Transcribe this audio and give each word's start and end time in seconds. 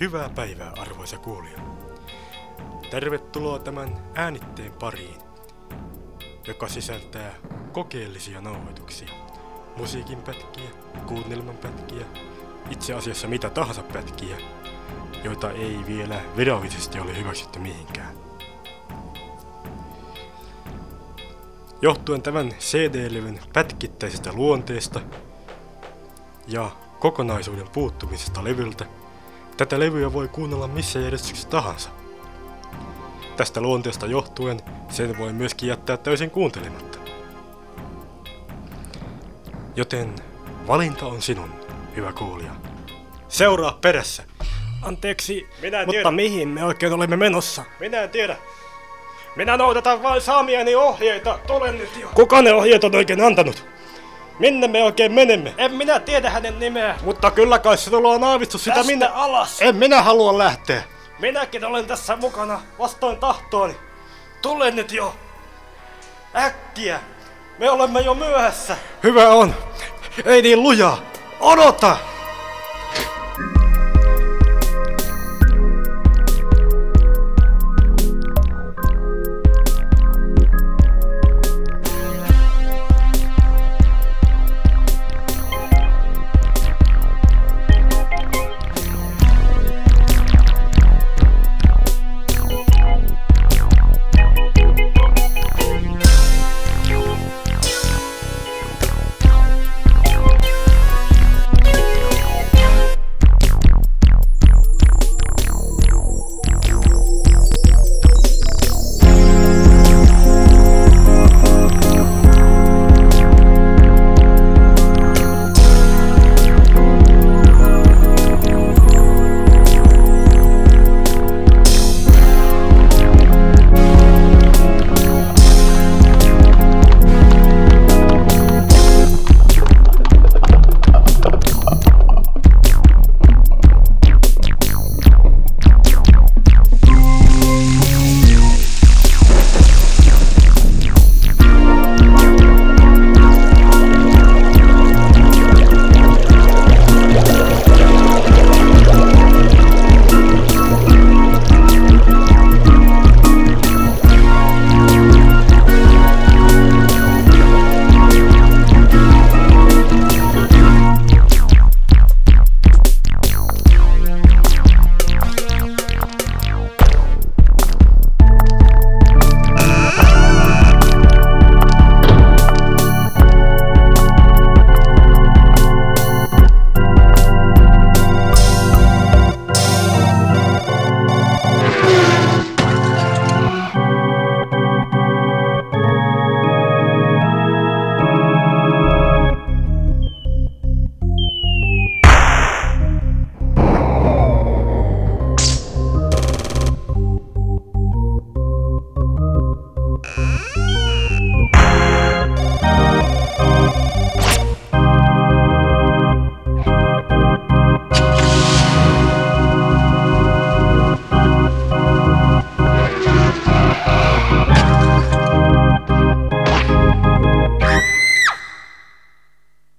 Hyvää 0.00 0.28
päivää, 0.28 0.72
arvoisa 0.78 1.18
kuulija. 1.18 1.58
Tervetuloa 2.90 3.58
tämän 3.58 3.98
äänitteen 4.14 4.72
pariin, 4.72 5.20
joka 6.46 6.68
sisältää 6.68 7.34
kokeellisia 7.72 8.40
nauhoituksia. 8.40 9.08
Musiikin 9.76 10.22
pätkiä, 10.22 10.70
kuunnelman 11.06 11.56
pätkiä, 11.56 12.06
itse 12.70 12.94
asiassa 12.94 13.28
mitä 13.28 13.50
tahansa 13.50 13.82
pätkiä, 13.82 14.36
joita 15.24 15.50
ei 15.50 15.78
vielä 15.86 16.20
virallisesti 16.36 17.00
ole 17.00 17.18
hyväksytty 17.18 17.58
mihinkään. 17.58 18.16
Johtuen 21.82 22.22
tämän 22.22 22.48
CD-levyn 22.48 23.40
pätkittäisestä 23.52 24.32
luonteesta 24.32 25.00
ja 26.46 26.70
kokonaisuuden 27.00 27.68
puuttumisesta 27.68 28.44
levyltä, 28.44 28.86
tätä 29.56 29.80
levyä 29.80 30.12
voi 30.12 30.28
kuunnella 30.28 30.68
missä 30.68 30.98
järjestyksessä 30.98 31.48
tahansa. 31.48 31.90
Tästä 33.36 33.60
luonteesta 33.60 34.06
johtuen 34.06 34.60
sen 34.88 35.18
voi 35.18 35.32
myöskin 35.32 35.68
jättää 35.68 35.96
täysin 35.96 36.30
kuuntelematta. 36.30 36.98
Joten 39.76 40.14
valinta 40.66 41.06
on 41.06 41.22
sinun, 41.22 41.50
hyvä 41.96 42.12
kuulija. 42.12 42.50
Seuraa 43.28 43.78
perässä. 43.80 44.22
Anteeksi, 44.82 45.46
Minä 45.62 45.80
en 45.80 45.86
mutta 45.86 45.92
tiedä. 45.96 46.10
mihin 46.10 46.48
me 46.48 46.64
oikein 46.64 46.92
olemme 46.92 47.16
menossa? 47.16 47.64
Minä 47.80 48.02
en 48.02 48.10
tiedä. 48.10 48.36
Minä 49.36 49.56
noudatan 49.56 50.02
vain 50.02 50.20
saamiani 50.20 50.74
ohjeita. 50.74 51.38
Tulen 51.46 51.78
nyt 51.78 51.90
jo. 52.00 52.08
Kuka 52.14 52.42
ne 52.42 52.52
ohjeet 52.52 52.84
on 52.84 52.94
oikein 52.94 53.20
antanut? 53.24 53.64
Minne 54.38 54.68
me 54.68 54.82
oikein 54.82 55.12
menemme? 55.12 55.54
En 55.58 55.74
minä 55.74 56.00
tiedä 56.00 56.30
hänen 56.30 56.58
nimeä. 56.58 56.98
Mutta 57.02 57.30
kyllä 57.30 57.58
kai 57.58 57.78
sinulla 57.78 58.08
on 58.08 58.24
aavistus 58.24 58.64
sitä 58.64 58.74
Tästä 58.74 58.92
minne... 58.92 59.06
alas. 59.14 59.62
En 59.62 59.76
minä 59.76 60.02
halua 60.02 60.38
lähteä. 60.38 60.82
Minäkin 61.18 61.64
olen 61.64 61.86
tässä 61.86 62.16
mukana 62.16 62.60
vastoin 62.78 63.16
tahtooni. 63.16 63.76
Tule 64.42 64.70
nyt 64.70 64.92
jo. 64.92 65.14
Äkkiä. 66.36 67.00
Me 67.58 67.70
olemme 67.70 68.00
jo 68.00 68.14
myöhässä. 68.14 68.76
Hyvä 69.02 69.28
on. 69.28 69.54
Ei 70.24 70.42
niin 70.42 70.62
lujaa. 70.62 70.98
Odota! 71.40 71.96